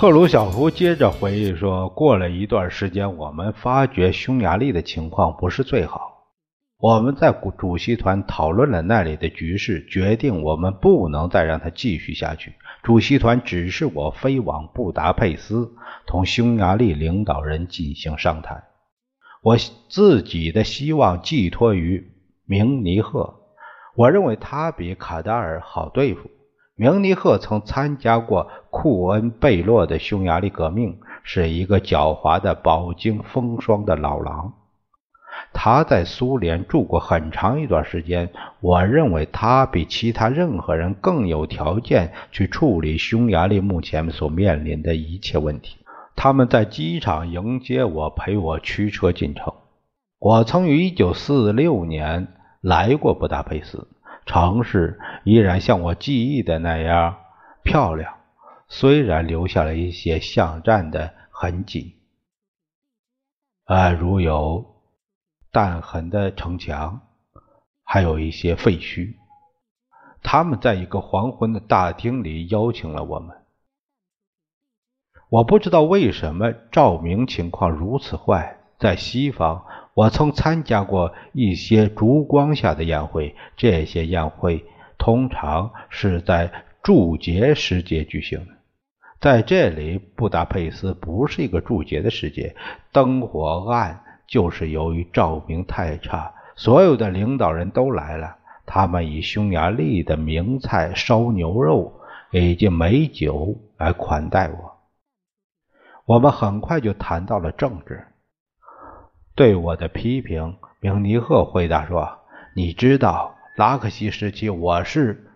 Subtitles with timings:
[0.00, 6.24] 赫鲁晓夫接着回忆说：“过了一段时间，我们发觉匈牙利的情况不是最好。
[6.78, 12.54] 我们在主席团讨论了那里的局势，决定我们不能再让它继续下去。
[12.82, 15.70] 主席团指示我飞往布达佩斯，
[16.06, 18.64] 同匈牙利领导人进行商谈。
[19.42, 19.58] 我
[19.90, 22.10] 自己的希望寄托于
[22.46, 23.34] 明尼赫，
[23.94, 26.30] 我认为他比卡达尔好对付。”
[26.80, 34.54] 明尼赫曾参加过库恩贝洛的匈牙利革命，是一个狡猾的饱经风霜的老狼。
[35.52, 45.76] 他在苏联住过很长一段时间，我认为他比其他任何人更有条件去处理匈牙利目前所面临的一切问题。
[46.16, 49.52] 他们在机场迎接我，陪我驱车进城。
[50.18, 52.28] 我曾于1946年
[52.62, 53.86] 来过布达佩斯。
[54.26, 57.16] 城市依然像我记忆的那样
[57.62, 58.18] 漂亮，
[58.68, 61.96] 虽然留下了一些巷战的痕迹，
[63.64, 64.76] 啊，如有
[65.50, 67.00] 弹痕的城墙，
[67.82, 69.16] 还有一些废墟。
[70.22, 73.36] 他们在一个黄昏的大厅里邀请了我们。
[75.28, 79.64] 我不知道为什么照明情况如此坏，在西方。
[79.94, 84.64] 我曾参加过一些烛光下的宴会，这些宴会
[84.98, 86.50] 通常是在
[86.82, 88.52] 祝节时节举行的。
[89.20, 92.56] 在这里，布达佩斯不是一个祝节的时节，
[92.92, 96.32] 灯火暗，就是由于照明太差。
[96.56, 102.00] 所有的领导人都来了，他们以匈牙利的名菜烧牛肉
[102.30, 104.78] 以及美酒来款待我。
[106.06, 108.06] 我们很快就谈到了政治。
[109.34, 112.18] 对我的批评，明尼赫回答说
[112.54, 115.26] ：“你知道，拉克西时期我是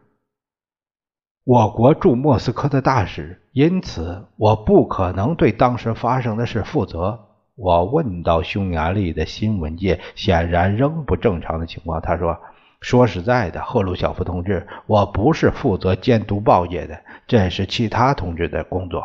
[1.45, 12.37] 我国驻莫斯科的大使，因此我不可能对当时发生的事负责。”我问到匈牙利的新闻界显然仍不正常的情况，他说
[12.83, 19.05] ：“说实在的，赫鲁晓夫同志，我不是负责监督报业的，这是其他同志的工作。”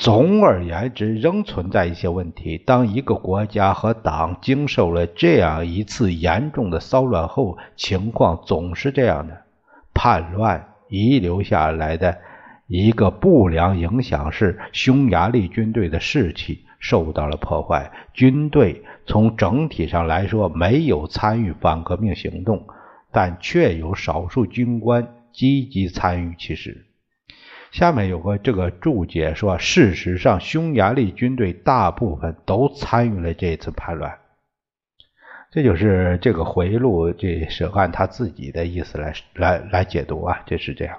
[0.00, 2.56] 总而言之，仍存在一些问题。
[2.56, 9.42] 当一个国家和党经受了这样一次严重的骚乱后，情况总是这样的。
[9.92, 12.16] 叛乱遗留下来的
[12.66, 17.92] 一个不良影响是，匈牙利军队的士气受到了破坏。
[18.14, 22.66] 军队从整体上来说没有参与反革命行动，
[23.12, 26.86] 但却有少数军官积极参与其事。
[27.70, 34.18] 下面有个这个注解说，事实上，匈牙利军队大部分都参与了这次叛乱。
[35.52, 40.98] 这就是这个回忆录，这是按他自己的意思来来来解读啊，这是这样。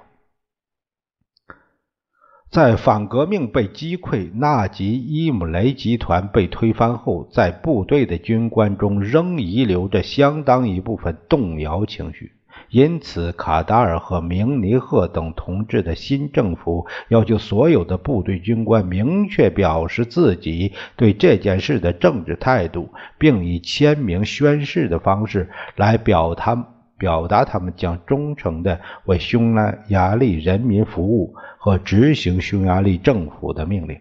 [2.49, 12.33] 在反革命被击溃，纳吉伊姆雷集团被推翻后，在部队的军官中仍遗留着相当一部分动摇情绪。
[12.71, 29.53] 因此，卡达尔和明尼赫等同志的新政府要求所有的部队军官明确表示自己对这件事的政治态度，并以签名宣誓的方式来表他表达他们将忠诚地为匈
[29.89, 33.99] 牙利人民服务和执行匈牙利政府的命令。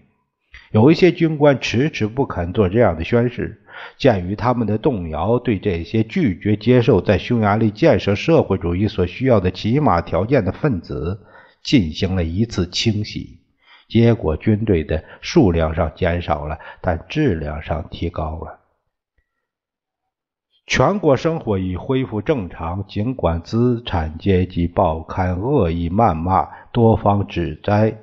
[0.70, 3.59] 有一些军官迟迟不肯做这样的宣誓。
[3.96, 11.20] 鉴于他们的动摇，对这些拒绝接受在匈牙利建设社会主义所需要的起码条件的分子
[11.62, 13.40] 进行了一次清洗，
[13.88, 18.60] 结果军队的数量上减少了，但质量上提高了。
[20.66, 27.98] 全国生活已恢复正常，尽管资产阶级报刊恶意谩骂、多方指摘，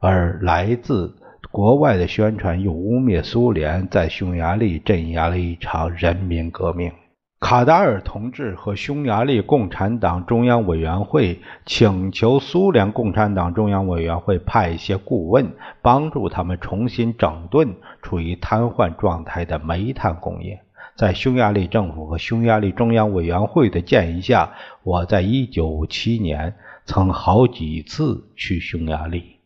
[0.00, 1.16] 而来自。
[1.52, 6.92] 国外的宣传又污蔑苏联在匈牙利镇压了一场人民革命。
[7.40, 15.52] 卡达尔同志和匈牙利共产党中央委员会请求苏联共产党中央委员会派一些顾问，
[15.82, 20.60] 帮助他们重新整顿处于瘫痪状态的煤炭工业。
[20.94, 24.52] 在匈牙利政府和匈牙利中央委员会的建议下，
[24.84, 26.54] 我在一九五七年
[26.84, 29.38] 曾好几次去匈牙利。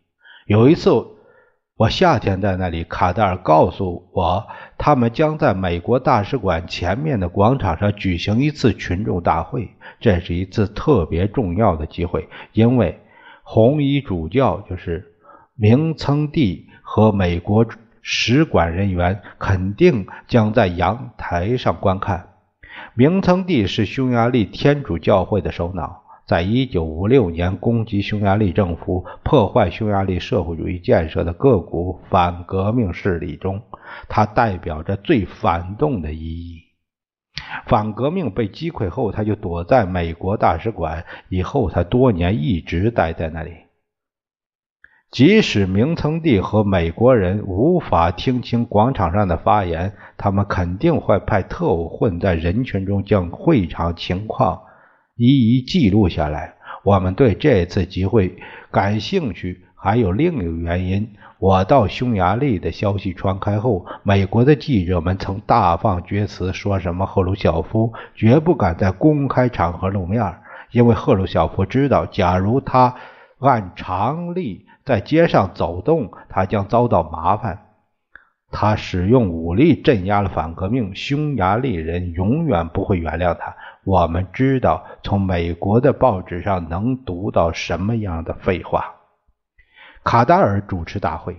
[0.47, 0.91] 有一次，
[1.77, 4.47] 我夏天在那里，卡德尔告诉我。
[4.79, 9.69] 他们将在美国大使馆前面的广场上举行一次群众大会，
[9.99, 13.01] 这是一次特别重要的机会，因为
[13.43, 15.05] 红衣主教就是
[15.57, 17.67] 明曾帝和美国
[18.03, 22.29] 使馆人员肯定将在阳台上观看。
[22.95, 26.04] 明曾帝是匈牙利天主教会的首脑。
[26.27, 33.61] 在一九五六年攻击匈牙利政府、破坏匈牙利社会主义建设的各股反革命势力中，
[34.09, 36.63] 他代表着最反动的意义。
[37.67, 41.05] 反革命被击溃后，他就躲在美国大使馆。
[41.29, 43.53] 以后，他多年一直待在那里。
[45.11, 54.63] 即使明曾帝和美国人无法听清广场上的发言，他们肯定会派特务混在人群中，将会场情况。
[55.17, 56.55] 一一记录下来。
[56.83, 58.37] 我们对这次集会
[58.71, 61.15] 感兴趣，还有另一个原因。
[61.39, 70.37] 我到匈牙利的消息传开后，美国的记者们曾大放厥词，说什么赫鲁晓夫绝不敢在公开场合露面，
[70.73, 72.95] 因为赫鲁晓夫知道，假如他
[73.41, 77.61] 按常例在街上走动，他将遭到麻烦。
[78.51, 83.57] 他使用武力镇压了反革命，匈牙利人永远不会原谅他。
[83.85, 88.95] 我们知道从美国的报纸上能读到什么样的废话。
[90.03, 91.37] 卡达尔主持大会，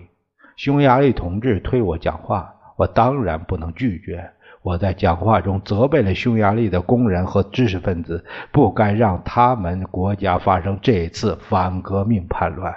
[0.56, 4.30] 匈牙利同志推我讲话，我当然不能拒绝。
[4.62, 12.74] 我在讲话中责备了匈牙利的工人和知识分子，不该让他们国家发生这次反革命叛乱。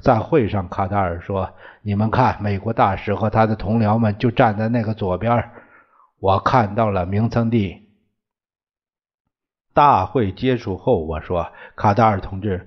[0.00, 5.50] 在会上，卡达尔说：“你们看，美国大使和他的同僚们就站在那个左边。
[6.20, 7.82] 我看到了明曾帝。”
[9.74, 12.66] 大会结束后，我说：“卡达尔同志，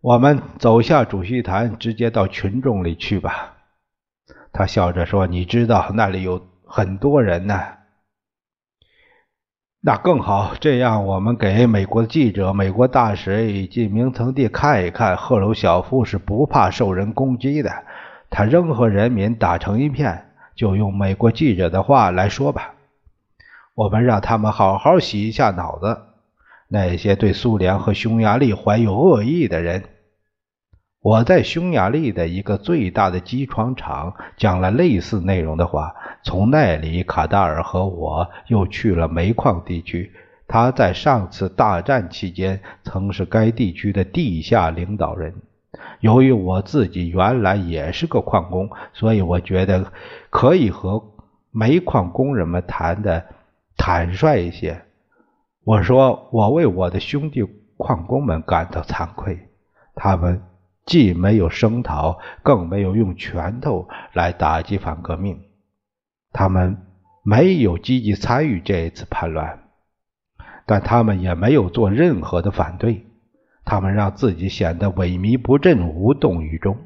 [0.00, 3.56] 我们走下主席台，直接到群众里去吧。”
[4.52, 7.60] 他笑着说：“你知道那里有很多人呢。”
[9.82, 17.70] 那更好，这样我们给美国记者、美国大使以及明曾帝看一看，赫鲁晓夫是不怕受人攻击的。
[18.28, 20.26] 他仍和人民打成一片。
[20.56, 22.74] 就用美国记者的话来说吧，
[23.74, 25.98] 我们让他们好好洗一下脑子。
[26.72, 29.82] 那些对苏联和匈牙利怀有恶意的人，
[31.00, 35.92] 我在匈牙利的一个最大的机床厂讲了类似内容的话。
[36.22, 40.12] 从那里，卡达尔和我又去了煤矿地区。
[40.46, 45.34] 他在上次大战期间曾是该地区的地下领导人。
[45.98, 49.92] 由于我自己原来也是个矿工，所以我觉得
[50.28, 51.02] 可以和
[51.50, 53.24] 煤矿工人们谈的
[53.76, 54.82] 坦率一些。
[55.62, 57.42] 我说，我为我的兄弟
[57.76, 59.48] 矿工们感到惭愧，
[59.94, 60.42] 他们
[60.86, 65.38] 既没有声讨，更没有用拳头来打击反革命，
[66.32, 66.78] 他们
[67.22, 69.64] 没有积极参与这一次叛乱，
[70.64, 73.04] 但他们也没有做任何的反对，
[73.64, 76.78] 他们让自己显得萎靡不振、无动于衷。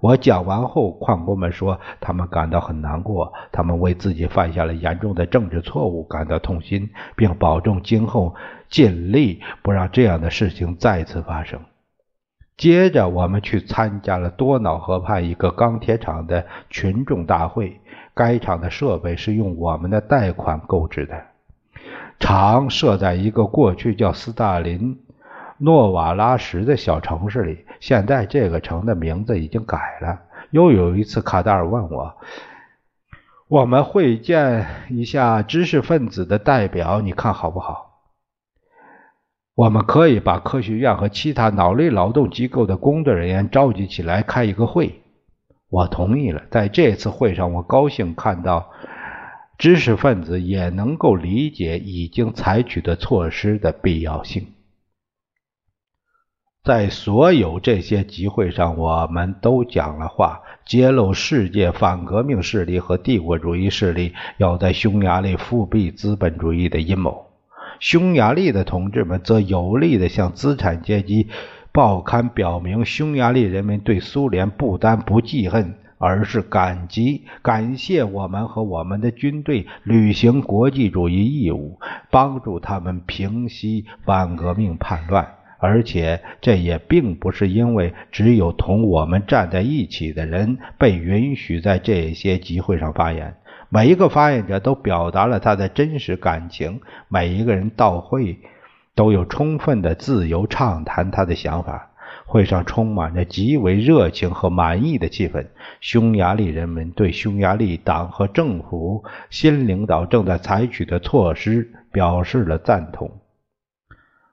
[0.00, 8.34] 我讲完后，矿工们说他们感到很难过，他们为自己犯下了严重的政治错误感到痛心，并保证今后
[8.68, 11.60] 尽力不让这样的事情再次发生。
[12.56, 17.80] 接着，我们去参加了多瑙河畔一个钢铁厂的群众大会。
[18.14, 21.22] 该厂的设备是用我们的贷款购置的，
[22.18, 24.98] 厂设在一个过去叫斯大林。
[25.58, 30.20] 诺瓦拉什的小城市里，现在这个城的名字已经改了。
[30.50, 32.16] 又有一次，卡达尔问我
[33.48, 37.86] ：“我们会见一下知识分子的代表，你看好不好？”
[39.56, 45.02] 我们可以把科学院和其他脑力劳动机构的工作人员召集起来开一个会。
[45.68, 46.42] 我同意了。
[46.50, 48.70] 在这次会上，我高兴看到
[49.58, 54.46] 知识分子也能够理解已经采取的措施的必要性。
[56.68, 67.24] 在所有这些集会上，我们都讲了话，揭露世界反革命势力和帝国主义势力要在匈牙利复辟资本主义的阴谋。
[67.80, 71.28] 匈牙利的同志们则有力地向资产阶级
[71.72, 81.78] 报刊表明，匈牙利人民对苏联不单不记恨，而是感激、感谢我们和我们的军队履行国际主义义务，
[82.10, 85.37] 帮助他们平息反革命叛乱。
[85.58, 93.34] 而且，这也并不是因为只有同我们站在一起的人被允许在这些集会上发言。
[93.68, 98.38] 每一个发言者都表达了他的真实感情，每一个人到会
[98.94, 101.90] 都有充分的自由畅谈他的想法。
[102.24, 105.46] 会上充满着极为热情和满意的气氛。
[105.80, 113.10] 匈牙利人们对匈牙利党和政府新领导正在采取的措施表示了赞同。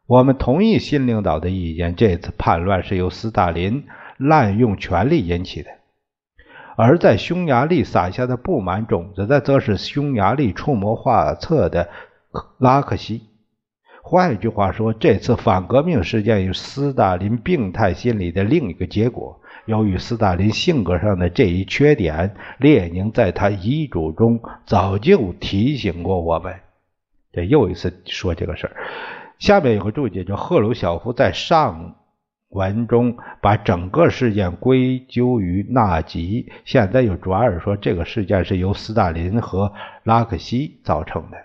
[0.07, 1.95] 我们同意新领导的意见。
[1.95, 3.85] 这次叛乱是由斯大林
[4.17, 5.69] 滥用权力引起的，
[6.75, 11.89] 而在匈牙利撒下的不满种子的，则是匈牙利出谋划策的
[12.59, 13.23] 拉克西。
[14.03, 19.41] 换一句话说，这次反革命事件与斯大林病态心理的另一个结果。
[19.65, 26.53] 由于斯大林性格上的这一缺点，列宁在他遗嘱中早就提醒过我们。
[27.33, 28.75] 这又一次说这个事儿。
[29.39, 31.95] 下面有个注解，叫赫鲁晓夫在上
[32.49, 39.73] 文中把整个事件归咎于纳吉，现在又转而说这个事件是由斯大林和
[40.03, 41.37] 拉克西造成的。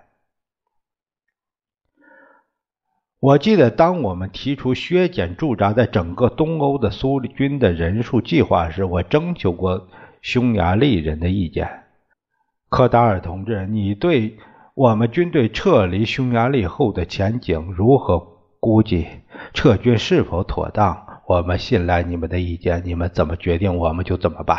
[3.19, 9.89] 我记得，当我们提出削减驻扎在整个东欧的苏军的人数计划时，我征求过
[10.23, 11.83] 匈牙利人的意见。
[12.71, 14.39] 科达尔同志，你对？
[14.81, 18.19] 我们军队撤离匈牙利后的前景如何
[18.61, 19.07] 估计？
[19.53, 21.21] 撤军是否妥当？
[21.27, 24.57] 我们信赖你们的意见，你们怎么决定，我们就怎么办。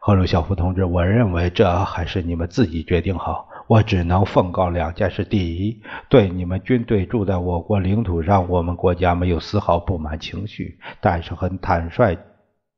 [0.00, 3.50] 赫鲁晓夫同志，我认为这还是你们自己决定好。
[3.66, 12.16] 我只能奉告两件事：第一，对你们军队住在我国领土上，我们国家没有丝毫不满情绪，但是很坦率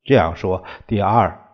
[0.03, 1.47] 这样说；第二。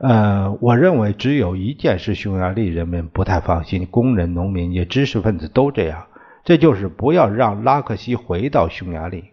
[0.00, 6.06] 呃，我认为只有一件事，匈牙利人民不太放心，工人、农民也知识分子都这样，
[6.44, 9.32] 这就是不要让拉克西回到匈牙利。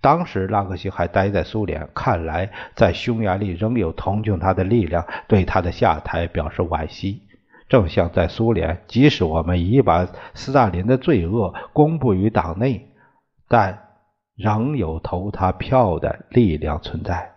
[0.00, 7.24] 当时拉克西还待在苏联，看来在匈牙利仍有同情他的力量，对他的下台表示惋惜。
[7.68, 12.88] 正像在苏联，即使我们已把斯大林的罪恶公布于党内，
[13.46, 13.78] 但
[14.36, 17.32] 仍有投他票的力量存在。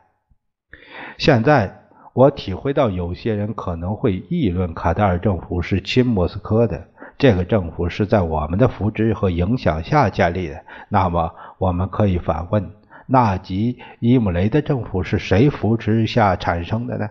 [1.18, 1.82] 现在。
[2.16, 10.62] 我体会到，有些人可能会议论卡塔尔政府是亲莫斯科的，这个政府是在我们的扶植和影响下建立的。
[10.88, 12.72] 那么，我们可以反问：
[13.08, 17.10] 纳吉伊姆雷的政府是谁扶持下产生的呢？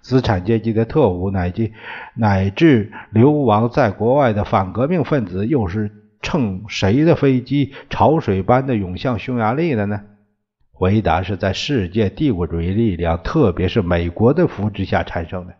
[0.00, 1.70] 资产阶级的特务，乃至
[2.16, 10.00] 乃至流亡在国外的反革命分子，又是乘谁的飞机潮水般的涌向匈牙利的呢？
[10.76, 15.54] 回答是在世界帝国主义力量，特别是美国的扶持下产生的，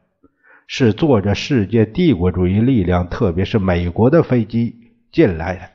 [0.66, 4.74] 是坐着世界帝国主义力量，特别是美国的飞机
[5.12, 5.70] 进来的。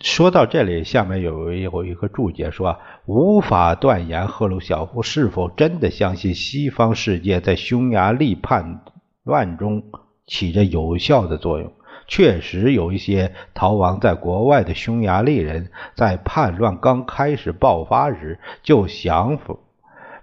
[0.00, 8.82] 说到这里，下面有有一个注解说，无法断言赫鲁晓夫是否真的相信西方世界在匈牙利叛
[9.22, 9.84] 乱中
[10.26, 11.72] 起着有效的作用。
[12.12, 19.38] 确实有一些逃亡在国外的匈牙利人，在叛乱刚开始爆发时就想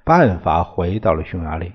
[0.04, 1.72] 办法回到了匈牙利，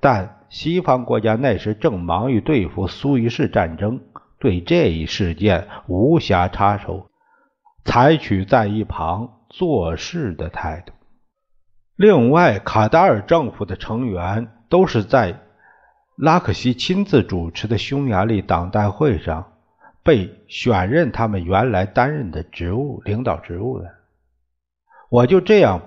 [0.00, 4.00] 但西方国家那时正忙于对付苏伊士战争，
[4.38, 7.10] 对这一事件无暇插手，
[7.84, 10.94] 采取在一旁做事的态度。
[11.94, 15.40] 另外，卡达尔政府的成员都是在
[16.16, 19.44] 拉克西亲自主持的匈牙利党代会上。
[20.08, 23.90] 被选任他们原来担任的职务、领导职务的，
[25.10, 25.82] 我就这样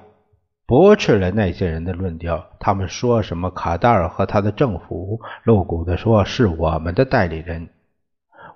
[0.68, 2.46] 驳斥了那些人的论调。
[2.60, 7.70] 他们说什么卡达尔和他的政府，露骨的说是我们的代理人。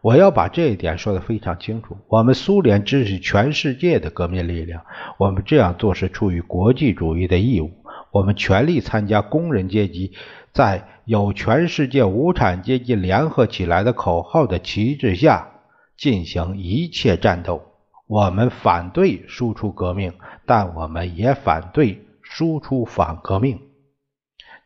[0.04, 4.86] 我要把这一点说得非常清楚：我们苏联支持全世界的革命力量，
[5.18, 7.72] 我们这样做是出于国际主义的义务。
[8.12, 10.14] 我们全力参加工人阶级
[10.54, 15.54] 在有全世界无产阶级联合起来的口号的旗帜下。
[15.98, 17.62] 进行一切战斗。
[18.08, 20.14] 我们反对输出革命，
[20.46, 23.60] 但我们也反对输出反革命。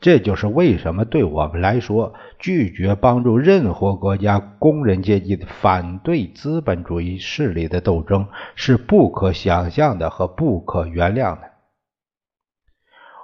[0.01, 11.51] 这就是为什么对我们来说，拒绝帮助任何国家工人阶级反对资本主义势力的斗争是不可想象的和不可原谅的。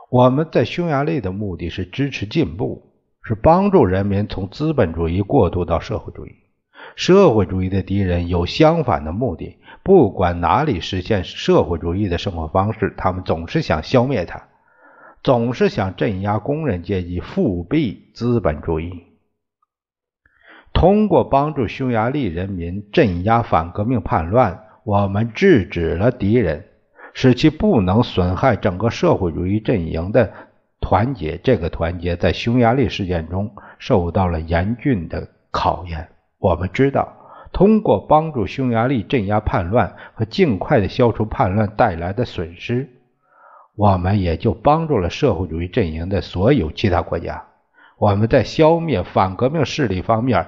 [0.10, 2.94] 我们在匈牙利的目的是支持进步，
[3.24, 6.45] 是帮助人民从资本主义过渡到社会主义。
[6.96, 14.44] 社会主义的敌人有相反的目的，不管哪里实现社会主义的生活方式，他们总是想消灭它。
[15.24, 18.92] 总是想镇压工人阶级，复辟资本主义。
[20.72, 26.66] 通过帮助匈牙利人民镇压反革命叛乱，我们制止了敌人，
[27.14, 30.32] 使其不能损害整个社会主义阵营的
[30.80, 31.38] 团结。
[31.38, 36.10] 这个团结在匈牙利事件中受到了严峻的考验。
[36.46, 37.12] 我们知道，
[37.52, 42.88] 通过帮助匈牙利镇压叛乱和尽快的消除叛乱带来的损失，
[43.76, 47.46] 我们也就帮助了社会主义阵营的所有其他国家。
[47.98, 50.46] 我们在消灭反革命势力方面。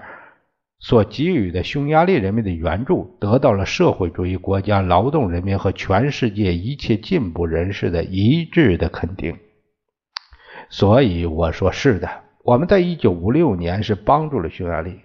[0.80, 9.36] 所给予的匈牙利人民的援助，得到了社会主义国家劳动人民和全世界一切进步人士的一致的肯定。
[10.70, 12.08] 所以我说是的，
[12.44, 15.00] 我们在一九五六年是帮助了匈牙利。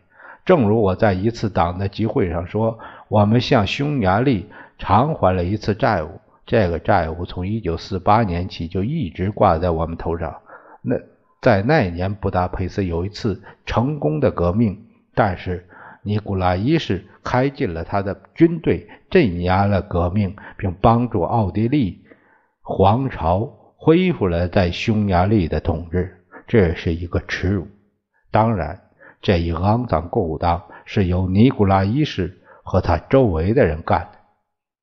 [0.44, 4.46] 正如我在一次党的集会上说，我们向匈牙利
[4.78, 10.40] 偿还了一次债务，这个债务从一九四八年起就一直挂在我们头上。
[10.82, 10.96] 那
[11.40, 14.86] 在那一年布达佩斯有一次成功的革命。
[15.14, 15.68] 但是
[16.02, 22.02] 尼古拉一世开进了他的军队，镇压了革命，并帮助奥地利
[22.62, 27.68] 皇朝恢复了在匈牙利的统治，这是一个耻辱。
[28.30, 28.80] 当然，
[29.22, 34.18] 这一肮脏勾当是由尼古拉一世和他周围的人干的，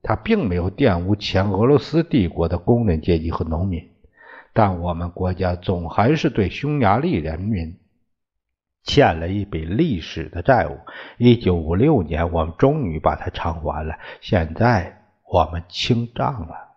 [0.01, 3.91] 他并没有玷污前俄罗斯帝国的工人阶级和农民。
[4.53, 7.77] 但我们国家总还是对匈牙利人民。
[8.83, 10.79] 欠了一笔历史的债务，
[11.17, 13.99] 一九五六年我们终于把它偿还了。
[14.21, 16.68] 现在我们清账了。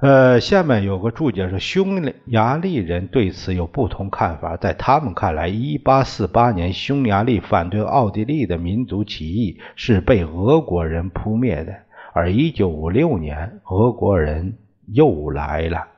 [0.00, 4.56] 呃，下面有个注解说，匈牙利人对此有不同看法。
[4.58, 11.74] 在他们看来，一八四八年匈牙利反对奥地利的民族起义是被俄国人扑灭的，
[12.12, 15.88] 而一九五六年俄国人又来了。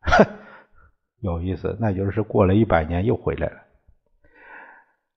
[0.00, 0.26] 哼。
[1.22, 3.58] 有意思，那就是过了一百年又回来了。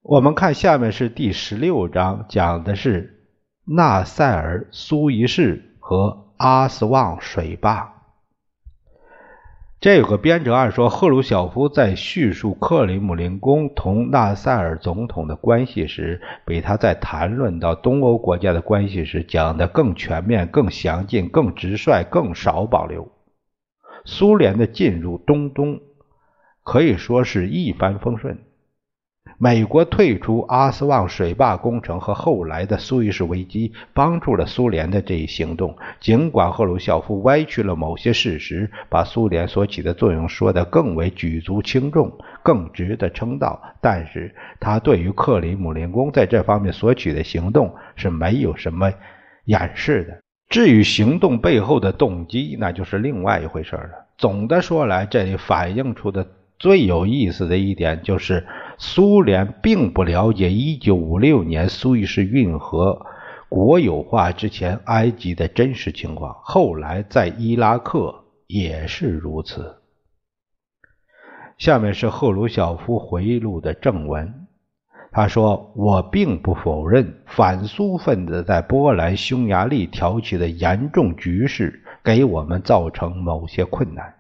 [0.04, 3.26] 我们看下面是第十六章，讲的是
[3.66, 7.94] 纳赛尔苏伊士和阿斯旺水坝。
[9.80, 23.08] 这有个编者按说，赫鲁晓夫在叙述克里姆林宫同纳赛尔总统的关系时，比他在谈论到东欧国家的关系时讲的更全面、更详尽、更直率、更少保留。
[24.06, 25.80] 苏联的进入中东。
[26.64, 28.40] 可以说是一帆风顺。
[29.38, 35.76] 美国退出阿斯旺水坝工程和后来的苏伊士危机，帮助了苏联的这一行动。
[36.00, 48.90] 尽管赫鲁晓夫歪曲了某些事实，把苏联所起的作用说得更为举足轻重，更值得称道，但是他对于克里姆林宫在这方面所取的行动是没有什么
[49.44, 50.18] 掩饰的。
[50.48, 54.06] 至于行动背后的动机，那就是另外一回事了。
[54.18, 56.26] 总的说来，这里反映出的。
[56.58, 63.06] 最有意思的一点就是，苏联并不了解1956年苏伊士运河
[63.48, 69.78] 国有化之前埃及的真实情况，后来在伊拉克也是如此。
[71.58, 74.48] 下面是赫鲁晓夫回忆录的正文，
[75.12, 84.15] 他说：“我并不否认反苏分子在波兰、匈牙利挑起的严重局势给我们造成某些困难。”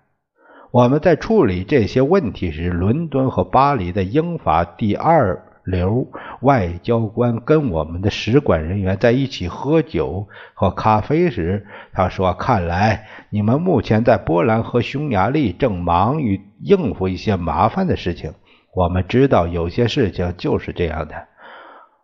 [0.75, 6.05] 我们在处理这些问题时，伦敦和巴黎的英法第二流
[6.41, 18.33] 外交官跟我们的使馆人员在一起喝酒喝咖啡时，他说：“看来你们目前在波兰和匈牙利正忙于应付一些麻烦的事情。
[18.73, 21.15] 我们知道有些事情就是这样的。”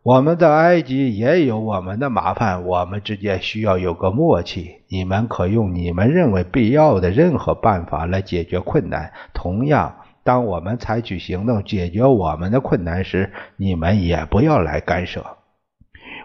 [0.03, 4.77] 我们在埃及也有我们的麻烦，我们之间需要有个默契。
[4.87, 9.13] 你们可用你们认为必要的任何办法来解决困难。
[9.31, 15.23] 同样，当我们采取行动解决我们的困难时，你们也不要来干涉。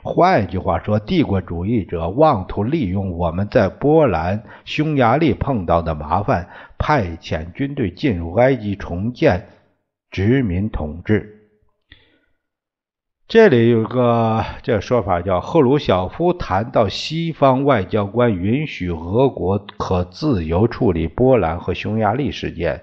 [0.02, 9.48] 换句话说，帝国主义者妄图利用我们在波兰、匈牙利碰到的麻烦，派遣军队进入埃及重建
[10.10, 11.35] 殖民统治。
[13.28, 22.82] 这里有个这个说法，叫赫鲁晓夫谈到西方外交官允许俄国可自由处理波兰和匈牙利事件，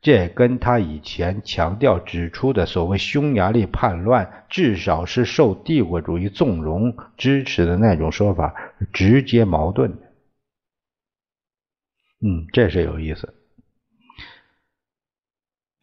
[0.00, 8.54] 这跟他以前强调指出的所谓匈牙利叛乱至少是受帝国主义纵容支持的那种说法
[8.92, 9.90] 直接矛盾。
[12.20, 13.33] 嗯，这是有意思。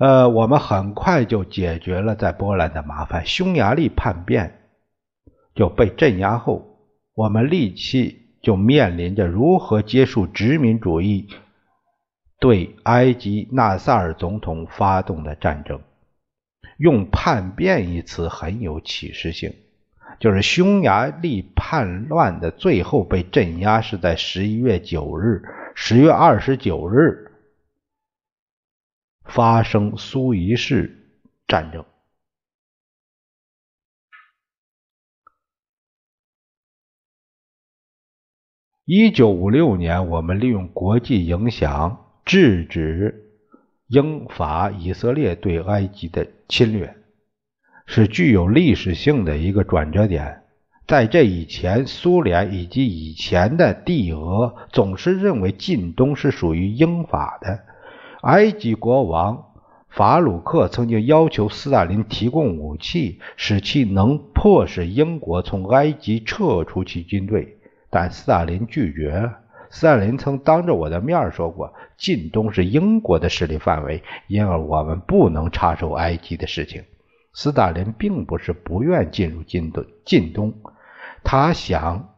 [0.02, 3.24] 呃，我们很快就解决了在波兰的麻烦。
[3.24, 4.62] 匈牙利叛变
[5.54, 6.80] 就被镇压后，
[7.14, 11.28] 我们立即就面临着如何结束殖民主义
[12.40, 15.80] 对埃及纳萨尔总统发动的战争。
[16.80, 19.54] 用“叛变”一词很有启示性，
[20.20, 25.44] 就是匈牙利叛乱的最后被镇压是在十一月九日，
[25.76, 27.31] 十月二十九日
[29.34, 31.10] 发生苏伊士
[31.48, 31.86] 战争。
[38.84, 43.32] 一九五六年，我们利用国际影响制止
[43.88, 46.98] 英法以色列对埃及的侵略，
[47.86, 50.44] 是具有历史性的一个转折点。
[50.88, 57.71] 在这以前，苏联以及以前的帝俄总是认为近东是属于英法的。
[58.22, 59.52] 埃及国王
[59.90, 67.58] 法鲁克曾经要求斯大林提供武器，使其能迫使英国从埃及撤出其军队。
[67.90, 69.40] 但斯大林拒绝了。
[69.70, 76.84] 斯大林曾当着我的面说过：“近东是英国的势力范围，因而我们不能插手埃及的事情。”
[77.34, 80.54] 斯大林并不是不愿进入近东，近东，
[81.24, 82.14] 他想，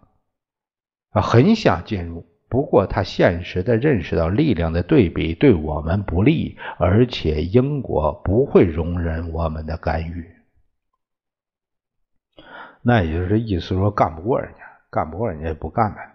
[1.12, 2.26] 啊，很想进入。
[2.54, 10.24] 不过他现实的认识到力量的对比对我们不利，而且英国不会容忍我们的干预。
[12.84, 14.60] 那也就是意思说，干不过人家。
[14.92, 16.14] 干不过人家就不干呗。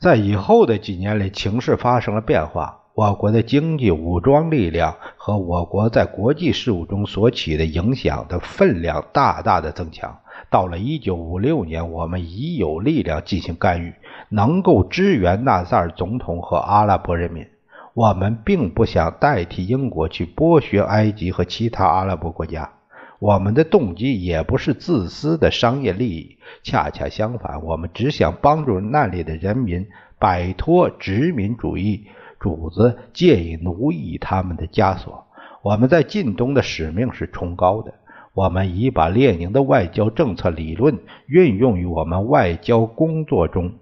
[0.00, 10.18] 在以后的几年里，情势发生了变化，我国的经济武装力量和我国在国际事务中所起的影响的分量大大的增强。
[10.48, 13.92] 到了一九五六年，我们已有力量进行干预，
[14.30, 17.46] 能够支援纳萨尔总统和阿拉伯人民。
[17.92, 22.70] 我们并不想代替英国去剥削埃及和其他阿拉伯国家。
[23.18, 29.86] 我们的动机也不是自私的商业利益，恰恰相反，我们只想帮助那里的人民
[30.18, 32.06] 摆脱殖民主义
[32.38, 35.26] 主子借以奴役他们的枷锁。
[35.62, 37.94] 我们在近东的使命是崇高的，
[38.34, 43.72] 我们已把列宁的外交政策理论运用于我们外交工作中，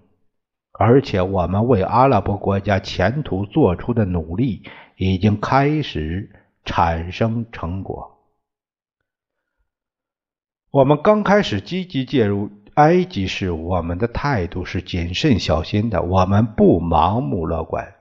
[0.72, 4.62] 而且我们为阿拉伯国家前途做出的努力
[4.96, 6.30] 已经开始
[6.64, 8.18] 产生成果。
[10.70, 17.93] 我们刚开始积极介入埃及事务，我们的态度是谨慎小心的，我们不盲目乐观。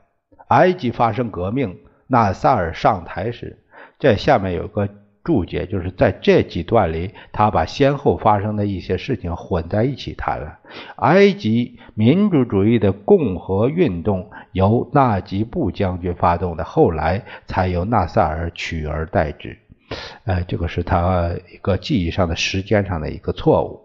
[0.47, 1.77] 埃及发生革命，
[2.07, 3.57] 纳萨尔上台时，
[3.99, 4.87] 这下面有个
[5.23, 10.59] 注解，就是在这几段里，他把先后发生的一些事情混在一起谈了。
[10.97, 19.57] 埃及民主主义的共和运动由纳吉布将军发动的，后来才由纳萨尔取而代之。
[20.25, 23.79] 呃，这个是他一个记忆上的时间上的一个错误，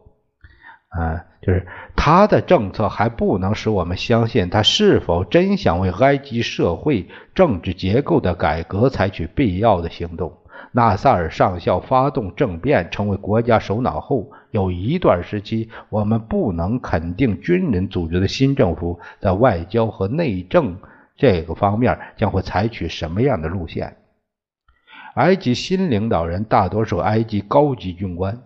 [0.88, 10.33] 啊，就是他的政策还不能使我们相信他是否真想为埃及社会政治结构的改革采取必要的行动。
[10.72, 20.79] 纳萨尔上校发动政变，成为国家首脑后，有一段时期，我们不能肯定军人组织的新政府在外交和内政
[21.16, 23.96] 这个方面将会采取什么样的路线。
[25.14, 28.38] 埃及新领导人大多数埃及高级军官，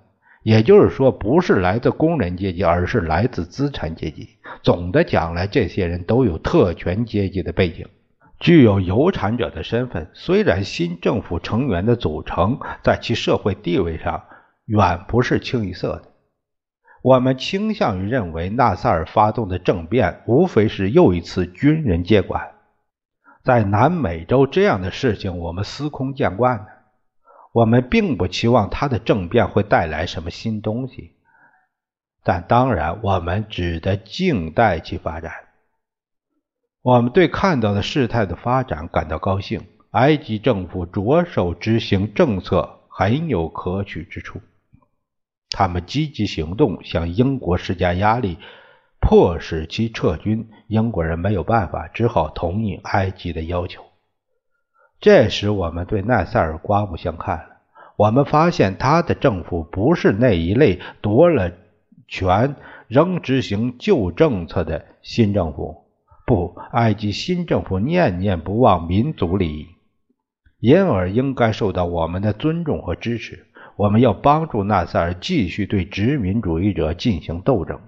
[0.43, 4.29] 也就是说，不是来自工人阶级，而是来自资产阶级。
[4.63, 7.87] 总的讲来，这些人都有特权阶级的背景，
[8.41, 10.11] 具有有产者的身份。
[10.15, 14.25] 虽然新政府成员的组成在其社会地位上
[14.67, 16.03] 远不是清一色的，
[17.03, 22.49] 我们倾向于认为，纳萨尔发动的政变无非是又一次军人接管。
[23.45, 26.67] 在南美洲，这样的事情我们司空见惯的。
[27.53, 31.13] 我们并不期望他的政变会带来什么新东西，
[32.25, 35.33] 但当然，我们只得静待其发展。
[36.81, 39.67] 我们对看到的事态的发展感到高兴。
[39.93, 44.41] 埃及政府着手执行政策很有可取之处，
[45.51, 48.39] 他们积极行动，向英国施加压力。
[49.03, 53.85] 迫使其撤军，英国人没有办法，只好同意埃及的要求。
[55.03, 57.47] 这时，我们对奈塞尔刮目相看了。
[57.97, 61.51] 我们发现他的政府不是那一类夺了
[62.07, 62.55] 权
[62.87, 65.87] 仍执行旧政策的新政府。
[66.25, 69.67] 不，埃及新政府念念不忘民族利益，
[70.61, 73.45] 因而应该受到我们的尊重和支持。
[73.75, 77.81] 我们要帮助纳赛尔继续对殖民主义者进行斗争。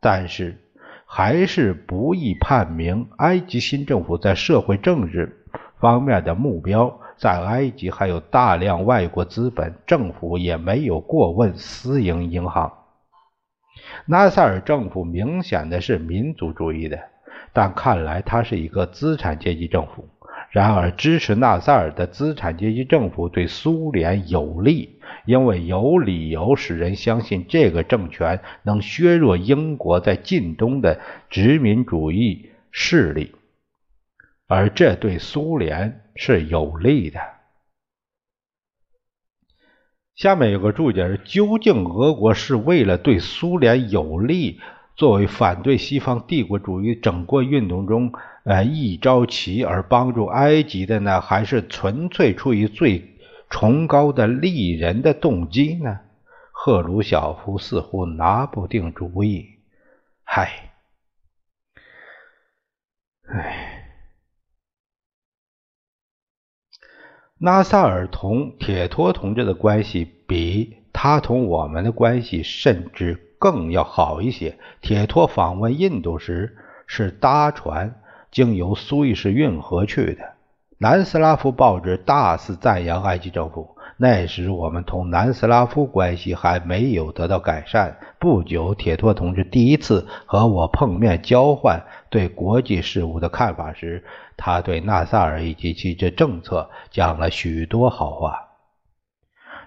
[0.00, 0.58] 但是，
[1.06, 5.43] 还是不易判明埃及新政府在社会政治
[5.84, 6.98] 方面的目标。
[7.18, 12.72] 在埃及还有大量外国资本，政府也没有过问私营银行。
[14.06, 16.98] 纳赛尔政府明显的是民族主义的，
[17.52, 20.08] 但看来他是一个资产阶级政府。
[20.50, 30.98] 然而，支持纳萨尔的资产阶级政府对苏联有利，因为有理由使人相信这个政权能削弱英国在近东的
[31.30, 33.34] 殖民主义势力，
[34.46, 37.20] 而这对苏联是有利的。
[40.14, 44.60] 下面有个注解：是究竟俄国是为了对苏联有利，
[44.94, 48.12] 作为反对西方帝国主义整个运动中？
[48.44, 56.00] 呃，一招棋而帮助埃及的呢，还是纯粹出于最崇高的利人的动机呢？
[56.52, 59.48] 赫鲁晓夫似乎拿不定主意。
[60.22, 60.70] 嗨，
[63.26, 63.73] 唉，
[67.44, 74.56] 拉萨尔同铁托同志的关系比他同我们的关系甚至更要好一些。
[74.80, 78.00] 铁托访问印度时是搭船。
[78.30, 80.32] 经由苏伊士运河去的。
[80.78, 83.73] 南斯拉夫报纸大肆赞扬埃及政府。
[83.96, 87.96] 那时我们同南斯拉夫关系还没有得到改善。
[88.18, 94.04] 不久，铁托同志第一次和我碰面，交换对国际事务的看法时，
[94.36, 98.40] 他对纳萨尔以及其这政策讲了许多好话。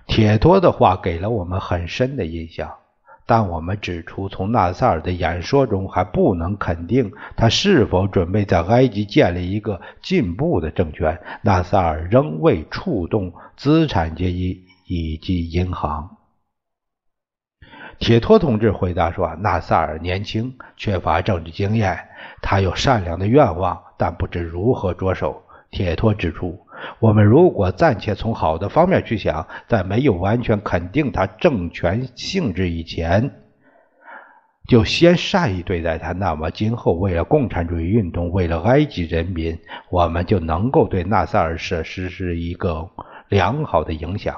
[0.08, 2.76] 铁托的话给了我们很深的印象。
[3.28, 11.20] 但我们指出，从纳萨尔的演说中还不能肯定他是否准备在埃及建立一个进步的政权。
[11.42, 16.18] 纳萨尔仍未触动资产阶级以及银行。
[18.00, 22.00] 铁托同志回答说：“纳萨尔年轻，缺乏政治经验，
[22.42, 26.67] 他有善良的愿望，但不知如何着手。”铁托指出。
[27.00, 33.32] 我们如果暂且从好的方面去想，在没有完全肯定他政权性质以前，
[34.68, 39.58] 就先善意对待他，那么今后为了共产主义运动，为了埃及人民，
[39.90, 42.90] 我们就能够对纳萨尔社实施一个
[43.30, 44.36] 良好的影响。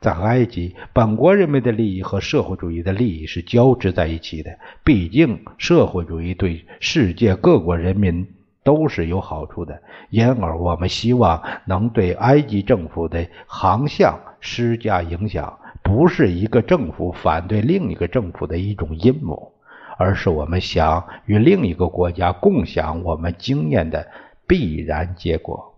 [0.00, 4.50] 在埃及，本国人民的利益和社会主义的利益是交织在一起的，
[4.82, 8.26] 毕竟社会主义对世界各国人民。
[8.64, 19.52] 都是有好处的，因而我们希望能对埃及政府的航向施加影响，不是一个政府反对另一个政府的一种阴谋，
[19.98, 24.06] 而是我们想与另一个国家共享我们经验的
[24.46, 25.74] 必然结果。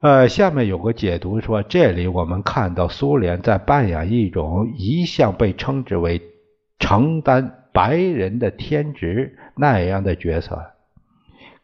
[0.00, 6.20] 呃，下面有个解读说，这里我们看到苏联在扮演一种一向被称之为
[6.80, 10.71] 承担白人的天职那样的角色。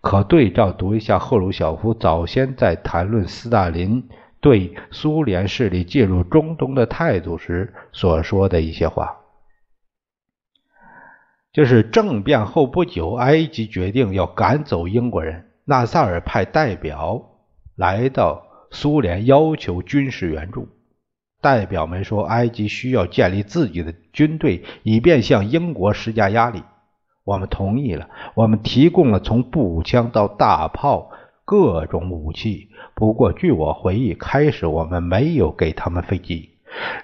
[0.09, 4.09] 可对照读一下赫鲁晓夫早先在谈论斯大林
[4.41, 9.19] 对苏联势力介入中东的态度时所说的一些话，
[11.53, 17.23] 就是政变后不久，埃及决定要赶走英国人，纳萨尔派代表
[17.77, 20.71] 来到苏联要求军事援助。
[21.43, 26.63] 代表们说，埃及需要建立自己的军队，以便向英国施加压力。
[27.29, 31.11] 我们同意了，我们提供了从步枪到大炮
[31.45, 32.71] 各种武器。
[32.95, 36.49] 不过，据我回忆，开始我们没有给他们飞机，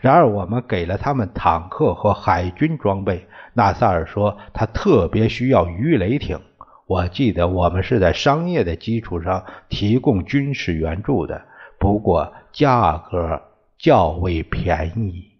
[0.00, 3.26] 然而我们给了他们坦克和海军装备。
[3.52, 6.40] 纳萨尔说，他特别需要鱼雷艇。
[6.86, 11.42] 我记得我们是在商业的基础上提供军事援助的，
[11.78, 13.42] 不过价格
[13.76, 15.33] 较为便宜。